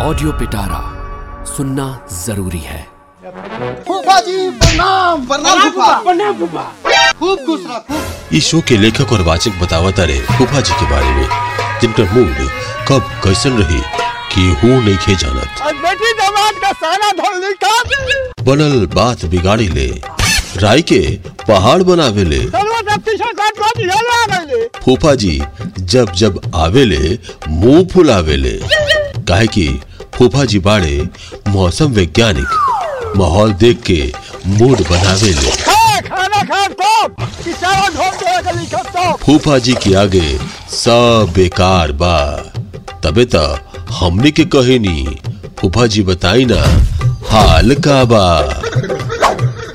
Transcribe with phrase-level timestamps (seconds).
[0.00, 0.80] Audio पिटारा
[1.46, 1.84] सुनना
[2.14, 2.82] ज़रूरी है।
[3.86, 6.62] फूफा जी प्रणाम प्रणाम फूफा। प्रणाम फूफा।
[7.18, 11.10] खूब खुश रह इस शो के लेखक और वाचक बतावत रहे फूफा जी के बारे
[11.16, 11.26] में
[11.80, 12.36] जिनका मूड
[12.88, 13.80] कब कैसन रही
[14.34, 19.88] कि हूँ नहीं खे जानत। बेटी दामाद का सारा धोल निकाल बनल बात बिगाड़ी ले
[20.62, 21.00] राय के
[21.48, 22.40] पहाड़ बनावे ले।
[24.80, 25.40] फूफा जी
[25.80, 27.18] जब जब आवेले
[27.48, 28.58] मुँह फुलावेले
[29.28, 29.68] काहे कि
[30.18, 30.96] फूफा जी बाड़े
[31.48, 34.00] मौसम वैज्ञानिक माहौल देख के
[34.58, 34.78] मूड
[38.56, 40.38] लिखत तो फूफा जी के आगे
[40.76, 42.16] सब बेकार बा।
[43.04, 43.42] तबे त
[44.00, 45.04] हमने के कहेनी
[45.58, 46.60] फूफा जी बताई ना
[47.30, 48.24] हाल का बा।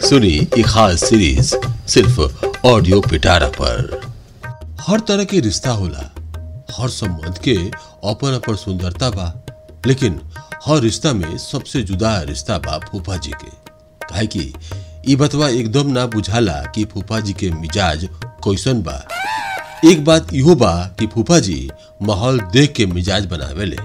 [0.10, 1.54] सुनी एक खास सीरीज़
[1.94, 2.20] सिर्फ़
[2.68, 4.02] ऑडियो पिटारा पर।
[4.88, 6.10] हर तरह के रिश्ता होला
[6.80, 7.56] हर संबंध के
[8.12, 9.34] अपन अपन सुंदरता बा।
[9.88, 10.20] लेकिन
[10.66, 13.50] हर रिश्ता में सबसे जुदा रिश्ता बा फूफा जी के।
[14.09, 14.53] काहे कि,
[15.08, 18.08] ई बतवा एकदम ना बुझाला कि फूफा जी के मिजाज
[18.45, 19.03] कैसन बा।
[19.86, 21.70] एक बात इहो बा कि फूफा जी
[22.02, 23.78] माहौल देख के मिजाज बनावेले।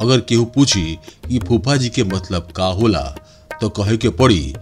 [0.00, 3.02] अगर केहू पूछी कि फूफा जी के मतलब का होला
[3.60, 4.54] तो कहे के पड़ी,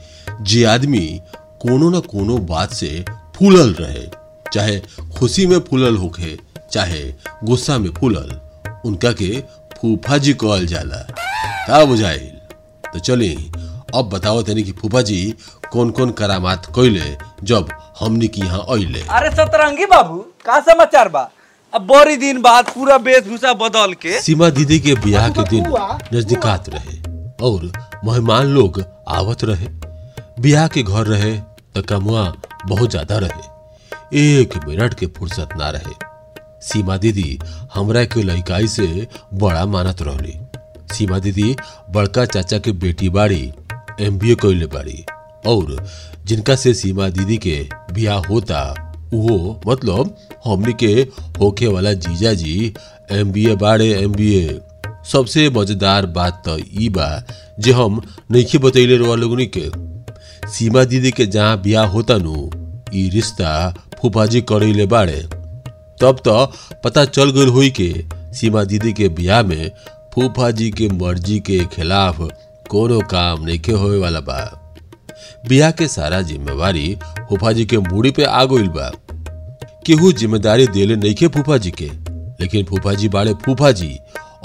[0.42, 1.20] जे आदमी
[1.62, 3.05] कोनो न कोनो बात से
[3.36, 4.06] फूलल रहे,
[4.52, 4.78] चाहे
[5.18, 6.39] खुशी में फूलल होखे,
[6.72, 7.02] चाहे
[7.44, 8.41] गुस्सा में फूलल,
[8.84, 9.41] उनका के
[9.80, 11.06] फूफा जी कहल जाला।
[11.67, 12.31] का बुझाइल
[12.93, 13.34] तो चली
[13.98, 15.19] अब बताओ तनी कि फूफा जी
[15.73, 17.17] कौन कौन करामात कैले
[17.51, 17.69] जब
[18.01, 21.31] हमनी के यहाँ अइले अरे सतरंगी बाबू का समाचार बा?
[21.73, 25.65] अब बड़ी दिन बाद पूरा वेशभूषा बदल के सीमा दीदी के ब्याह के दिन
[26.15, 26.98] नजदीकात रहे
[27.47, 27.70] और
[28.05, 28.83] मेहमान लोग
[29.19, 29.67] आवत रहे।
[30.42, 31.33] ब्याह के घर रहे
[31.75, 32.23] तो कमुआ
[32.67, 35.95] बहुत ज़्यादा रहे। एक मिनट के फुर्सत ना रहे।
[36.69, 37.39] सीमा दीदी
[37.75, 39.07] हमरा के लड़काई से
[39.42, 40.39] बड़ा मानत रहली।
[40.92, 41.54] सीमा दीदी,
[41.90, 43.52] बड़का चाचा के बेटी बाड़ी
[44.00, 45.04] एमबीए कैले बाड़ी
[45.46, 45.77] और
[46.27, 47.56] जिनका से सीमा दीदी के
[47.92, 48.62] ब्याह होता
[49.14, 50.92] वो मतलब हमनी के
[51.40, 52.73] होखे वाला जीजा जी
[53.12, 54.61] एमबीए बाड़े एमबीए
[55.12, 57.08] सबसे मज़ेदार बात तो ई बा
[57.61, 58.00] जे हम
[58.33, 59.68] नइखे बतैले रहा लोगनी के।
[60.52, 62.50] सीमा दीदी के जहाँ ब्याह होता नु,
[62.94, 63.50] ई रिश्ता
[64.00, 65.20] फूफाजी करैले बाड़े।
[66.00, 66.34] तब तो
[66.84, 67.90] पता चल गई हुई के
[68.39, 69.70] सीमा दीदी के ब्याह में
[70.14, 72.19] फूफा जी के मर्ज़ी के खिलाफ
[72.70, 74.39] कोनो काम नहीं के होए वाला बा।
[75.48, 76.95] ब्याह के सारा जिम्मेवारी
[77.29, 78.91] फूफा जी के मूड़ी पे आ गइल बा।
[79.86, 81.86] केहू ज़िम्मेदारी देले नहीं के फूफा जी के,
[82.41, 83.91] लेकिन फूफा जी बाड़े फूफा जी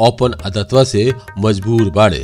[0.07, 1.11] अपन आदतवा से
[1.45, 2.23] मजबूर बाड़े।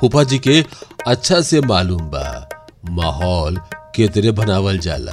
[0.00, 0.62] फूफा जी के
[1.06, 2.48] अच्छा से मालूम बा,
[2.90, 3.56] माहौल
[3.96, 5.12] केतरे बनावल जाला।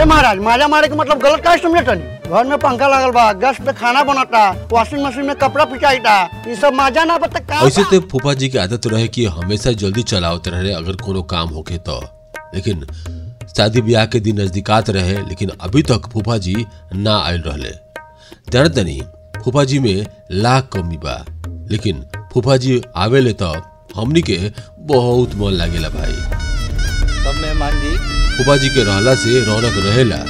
[0.00, 3.32] ए महाराज माजा मारे के मतलब गलत का समझे तनी घर में पंखा लागल बा
[3.40, 6.14] गैस पे खाना बनता वॉशिंग मशीन में कपड़ा पिचाईता
[6.48, 9.72] ये सब माजा ना बता का ऐसे तो फूफा जी की आदत रहे कि हमेशा
[9.82, 12.00] जल्दी चलावत रहे अगर कोनो काम होके तो।
[12.54, 12.86] लेकिन
[13.56, 16.54] शादी ब्याह के दिन नजदीकात रहे लेकिन अभी तक फूफा जी
[16.94, 17.70] ना आयल रहले।
[18.52, 19.00] दर्दनी
[19.44, 20.06] फूफा जी में
[20.46, 21.24] लाख कमी बा
[21.72, 23.52] लेकिन फूफा जी आवेले तो
[23.96, 24.38] हमनी के
[24.92, 27.96] बहुत मन लागेला भाई। सब मेहमान जी।
[28.36, 30.24] फूफा जी के रहला से रौनक रहेला।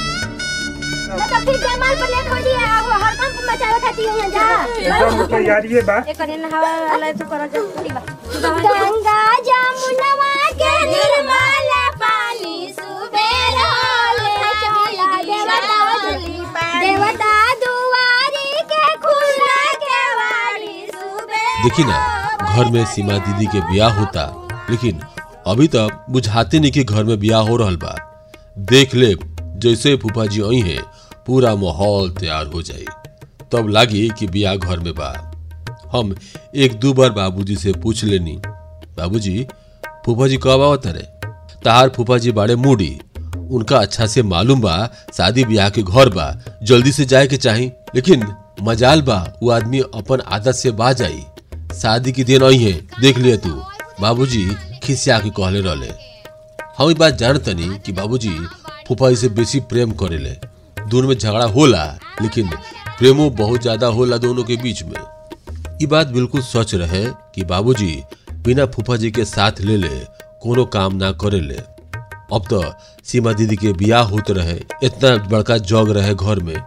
[21.63, 21.97] देखी ना,
[22.55, 24.99] घर में सीमा दीदी के ब्याह होता, लेकिन
[25.47, 27.95] अभी तक बुझाते नहीं कि घर में ब्याह हो रहा बा।
[28.59, 29.15] देख ले
[29.59, 30.83] जैसे फूफा जी आई हैं,
[31.27, 33.02] पूरा माहौल तैयार हो जाए।
[33.53, 35.31] तब लागी कि ब्याह घर में बा।
[35.91, 36.15] हम
[36.55, 38.41] एक दो बार बाबूजी से पूछ लेनी।
[38.97, 39.47] बाबूजी
[40.05, 41.27] फूफा जी कब आवत रे
[41.65, 42.99] तार फूफा जी बाड़े मूडी।
[43.51, 47.71] उनका अच्छा से मालूम बा, शादी ब्याह के घर बा। जल्दी से जाए के चाही।
[47.95, 48.25] लेकिन
[48.61, 51.23] मजाल बा वो आदमी अपन आदत से बा जाई।
[51.81, 53.49] शादी के दिन आई है देख लिया तू।
[54.01, 54.45] बाबूजी
[54.83, 55.91] खिसिया के कहले रहले।
[56.77, 58.35] हम ई बात जानतनी कि बाबूजी
[58.87, 60.52] फूफा जी से बेसी प्रेम करेले।
[60.89, 61.83] दोनों में झगड़ा होला,
[62.21, 62.49] लेकिन
[62.97, 64.99] प्रेमो बहुत ज़्यादा होला दोनों के बीच में।
[65.81, 68.03] ये बात बिल्कुल सच रहे कि बाबूजी
[68.43, 69.89] बिना फूफा जी के साथ ले ले,
[70.41, 71.57] कोनो काम ना करे ले।
[72.33, 72.63] अब तो
[73.05, 76.57] सीमा दीदी के ब्याह होते रहे, इतना बड़का जग रहे घर में।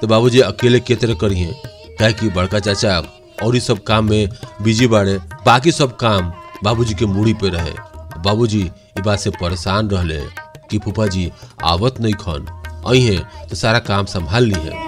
[0.00, 2.98] तो बाबूजी अकेले के तरह करिए क्या कि बड़का चाचा
[3.42, 4.28] और ही सब काम में
[4.62, 6.32] बिज़ी बाड़े, बाकी सब काम
[6.64, 7.72] बाबूजी के मूड़ी पे रहे।
[8.18, 10.20] बाबूजी ये बात से परेशान रहले
[10.70, 11.30] कि फूफा जी
[11.64, 12.46] आवत नहीं खन।
[12.88, 13.18] आई है
[13.50, 14.86] तो सारा काम संभाल ली है।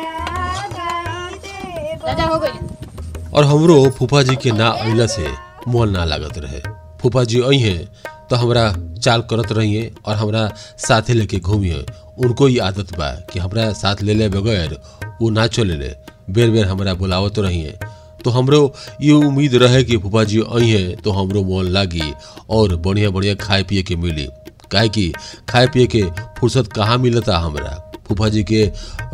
[3.30, 5.26] और हमरो फूफा जी के ना अइला से
[5.68, 6.60] मन ना लागत रहे।
[7.02, 7.88] फूफा जी आई हैं
[8.30, 10.46] तो हमरा चाल करत रहिए और हमरा
[10.78, 11.84] साथे लेके घूमिए।
[12.18, 14.76] उनको ये आदत बा कि हमरा साथ ले ले बगैर
[15.20, 15.94] वो ना चले ले।
[16.30, 17.78] बेर बेर हमरा बुलावत रहिए।
[18.24, 22.12] तो हमरो ये उम्मीद रहे कि फूफा जी आई हैं तो हमरो मन लागी
[22.50, 24.28] और बढ़िया बढ़िया खाए पिए के मिली।
[24.70, 25.12] काहे कि
[25.48, 26.02] खाए पिए के
[26.38, 27.89] फुर्सत कहाँ मिलता हमरा?
[28.10, 28.64] फूफा जी के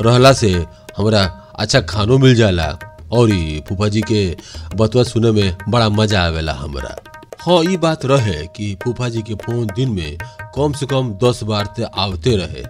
[0.01, 0.53] रहला से
[0.97, 1.25] हमरा
[1.59, 2.69] अच्छा खानो मिल जाला।
[3.17, 4.23] और ई फूफा जी के
[4.77, 6.95] बतवा सुने में बड़ा मज़ा आवेला हमरा।
[7.41, 10.17] हाँ ई बात रहे कि फूफा जी के फ़ोन दिन में
[10.55, 12.65] कम से कम दस बार ते आवते रहे।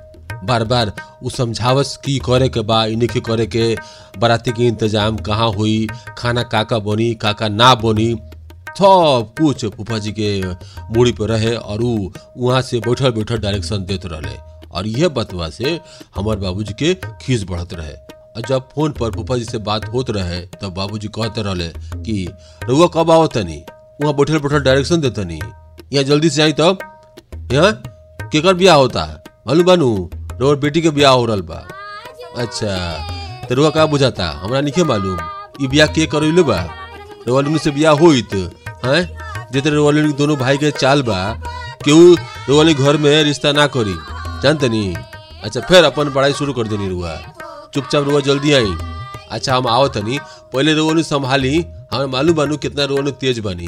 [0.46, 0.92] बार बार
[1.24, 3.74] उ समझावस की करे के बा, इन्हीं के करे के
[4.18, 5.86] बाराती के इंतज़ाम कहाँ हुई,
[6.18, 8.14] खाना काका बनी, काका ना बनी,
[8.78, 10.40] सब कुछ फूफा जी के
[10.94, 11.82] मूड़ी पर रहे और
[12.36, 14.36] वहाँ से बैठल बैठल डायरेक्शन देते रहे
[14.76, 15.80] और यह बतवा से
[16.16, 17.92] हमार बाबूजी के खीस बढ़त रहे।
[18.36, 21.68] और जब फ़ोन पर फूफा जी से बात होत रहे, तब बाबूजी कहते रहे
[22.02, 22.28] कि
[22.68, 23.64] रुआ कब आओ तनी
[24.02, 25.40] वहाँ बैठल बैठल डायरेक्शन देतनी।
[25.92, 26.78] यहाँ जल्दी से आई तब?
[27.52, 27.72] यहाँ?
[28.32, 29.22] केकर ब्याह होता है?
[29.46, 30.10] मालूम बानू?
[30.40, 31.68] रोर बेटी के ब्याह हो रहा बा।
[32.38, 32.76] अच्छा
[33.48, 34.30] तो रुआ का बुझाता?
[34.30, 35.18] हमरा निखे मालूम।
[35.64, 36.68] ई ब्याह के करैले बा?
[37.28, 38.34] से ब्याह होइत,
[38.84, 39.18] हैं?
[39.52, 39.70] जेते
[40.12, 41.40] दोनों भाई के चाल बा
[41.84, 42.14] केहू
[42.48, 44.15] रोवाली घर में रिश्ता ना करी?
[44.46, 44.94] जानते नी
[45.44, 47.14] अच्छा फिर अपन पढ़ाई शुरू कर देनी रुआ।
[47.74, 48.74] चुपचाप रुआ, जल्दी आई।
[49.30, 50.18] अच्छा हम आओ तनी।
[50.52, 53.66] पहले रोवाली संभाली। हमें मालूम बानू कितना रोवाली तेज बनी।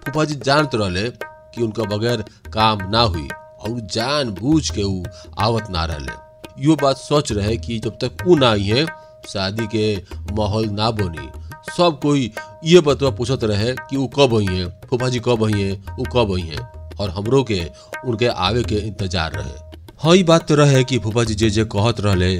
[0.00, 3.28] फूफा जी जानते रहले कि उनका बगैर काम ना हुई।
[3.60, 5.02] और जान बूझ के ऊ
[5.38, 6.12] आवत ना रहले।
[6.64, 8.86] यो बात सोच रहे कि जब तक ऊ ना आई है,
[9.28, 9.86] शादी के
[10.34, 11.30] माहौल ना बनी।
[11.76, 12.30] सब कोई
[12.64, 16.04] ये बतवा पूछत रहे कि ऊ कब आई है फूफा जी कब आई है, ऊ
[16.16, 16.68] कब आई है।
[17.00, 17.66] और हमरो के,
[18.04, 19.68] उनके आवे के इंतज़ार रहे।
[20.02, 22.36] हाँ ई बात तो रहे कि फूफा जी जे जे कहत रहले,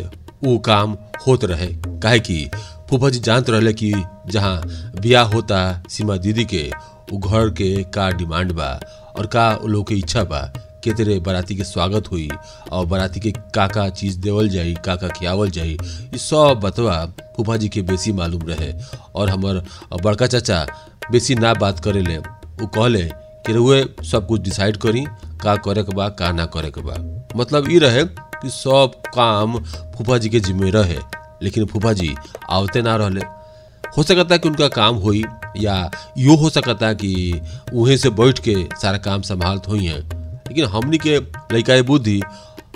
[0.46, 0.96] ऊ काम
[1.26, 1.66] होत रहे।
[2.02, 2.48] काहे कि
[2.90, 3.92] फूफा जी जानत रहले कि
[4.30, 4.60] जहाँ
[5.00, 6.70] ब्याह होता, सीमा दीदी के
[7.12, 8.68] उ घर के का डिमांड बा,
[9.18, 10.40] और का लोग के इच्छा बा
[10.84, 12.28] के तेरे बाराती के स्वागत हुई,
[12.72, 15.76] और बाराती के का का चीज़ देवल जाई का का खियावल जाई
[16.14, 17.04] ई सब बतवा
[17.36, 18.72] फूफा जी के बेसी मालूम रहे।
[19.14, 19.62] और हमर
[20.04, 20.66] बड़का चाचा
[21.10, 23.04] बेसी ना बात करेले उ कहले
[23.46, 25.04] कि रउए सब कुछ डिसाइड करी,
[25.42, 29.58] का करे के बा, का ना करे के बा। मतलब ई रहे कि सब काम
[29.96, 30.98] फूफा जी के जिम्मे रहे,
[31.42, 32.14] लेकिन फूफा जी
[32.50, 33.20] आवते ना रहले।
[33.96, 35.22] हो सकता है कि उनका काम होई
[35.56, 37.40] या यो हो सकता है कि
[37.74, 40.00] उहें से बैठ के सारा काम संभालत हुई हैं
[40.48, 42.20] लेकिन हमनी के लड़का बुद्धि,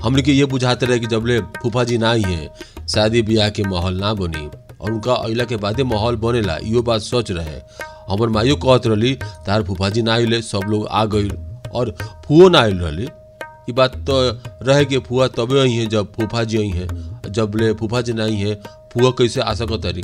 [0.03, 3.63] हमनी के ये बुझाते रहे कि जबले फूफा जी ना आई हैं, शादी ब्याह के
[3.63, 4.47] माहौल ना बनी,
[4.81, 7.59] और उनका अइला के बादे माहौल बनेला यो बात सोच रहे।
[8.11, 9.15] हमर माइयो कहत रहली,
[9.47, 11.29] तार फूफा जी ना आइले, सब लोग आ गई
[11.75, 11.95] और
[12.27, 13.09] फुओ ना आइल रहली।
[13.71, 14.17] ई बात तो
[14.67, 18.13] रहे कि फुआ तबे आई हैं जब फूफा जी आई हैं। जब ले फूफा जी
[18.13, 18.55] ना आई हैं,
[18.93, 20.03] फुआ कैसे आ सकत रही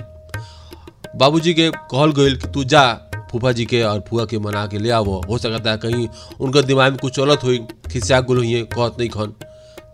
[1.20, 2.82] बाबूजी के कहल गईल कि तू जा
[3.30, 6.08] फूफा जी के और फुआ के मना के ले आवो। हो सकता है कहीं
[6.40, 7.58] उनका दिमाग में कुछ चलत हुई
[7.90, 9.34] खिसिया गुल हुई कहत नहीं खन।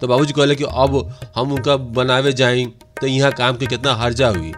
[0.01, 0.97] तो बाबूजी कहले कि अब
[1.37, 2.65] हम उनका बनावे जाई
[3.01, 4.53] तो यहाँ काम के कितना हर्जा हुई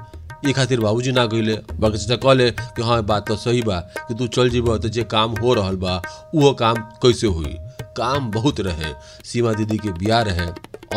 [0.46, 3.78] ये खातिर बाबूजी ना गईले बाकी चाचा कहले कि हाँ बात तो सही बा
[4.08, 5.96] कि तू चल जीबो तो जे काम हो रहा बा
[6.34, 7.56] वो काम कैसे हुई?
[7.98, 8.92] काम बहुत रहे,
[9.24, 10.46] सीमा दीदी के ब्याह रहे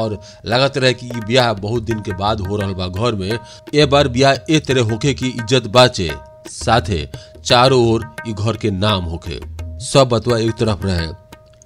[0.02, 3.40] और लागत रहे कि ब्याह बहुत दिन के बाद हो रहा बा घर में।
[3.74, 6.12] ए बार ब्याह ए तरह होके की इज़्ज़त बाचे।
[6.50, 7.08] साथे
[7.46, 9.40] चारों ओर ई घर के नाम होके
[9.86, 11.08] सब बतवा एक तरफ़ रहे।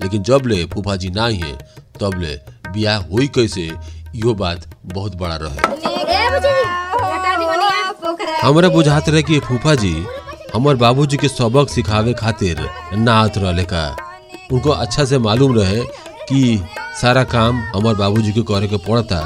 [0.02, 1.58] लेकिन जब ले फूफा जी ना हैं,
[2.00, 2.36] तब ले
[2.72, 3.70] ब्याह हुई कैसे
[4.16, 5.74] यो बात बहुत बड़ा रहे।
[8.42, 9.96] हमरा बुझात रहे कि फूफा जी
[10.54, 12.60] हमर बाबूजी के सबक सिखावे खातिर
[12.96, 13.86] ना आत रहले का।
[14.54, 15.82] उनको अच्छा से मालूम रहे
[16.30, 16.60] कि
[17.02, 19.20] सारा काम हमर बाबूजी के करे के पड़ता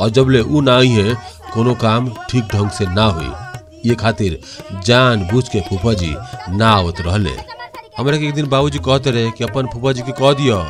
[0.00, 1.14] और जब ले ऊ ना आई है,
[1.54, 3.30] कोनो काम ठीक ढंग से ना हुई।
[3.86, 4.40] ये खातिर
[4.86, 6.14] जान बूझ के फूफा जी
[6.56, 7.30] ना आवत रहले।
[7.98, 10.64] हमरा एक दिन बाबूजी कहते रहे कि अपन फूफा जी के कह दियो।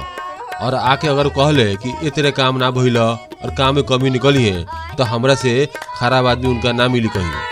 [0.60, 4.64] और आके अगर कहले कि तेरे काम ना भइल और काम में कमी निकली है
[4.96, 5.54] तो हमरा से
[5.98, 7.49] खराब आदमी उनका ना मिली कहीं।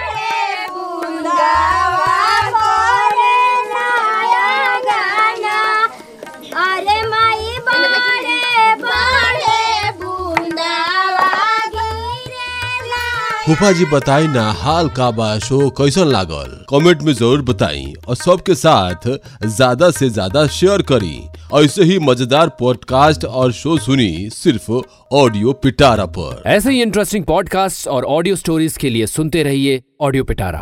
[13.49, 16.51] फूफा जी बताई ना हाल का बा शो कैसन लागल?
[16.71, 19.07] कमेंट में ज़रूर बताई और सबके साथ
[19.45, 21.21] ज़्यादा से ज़्यादा शेयर करी।
[21.55, 24.71] ऐसे ही मज़ेदार पॉडकास्ट और शो सुनी सिर्फ़
[25.13, 30.25] ऑडियो पिटारा पर। ऐसे ही इंटरेस्टिंग पॉडकास्ट और ऑडियो स्टोरीज के लिए सुनते रहिए ऑडियो
[30.25, 30.61] पिटारा।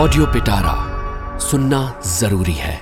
[0.00, 0.74] ऑडियो पिटारा
[1.50, 1.82] सुनना
[2.18, 2.80] ज़रूरी है।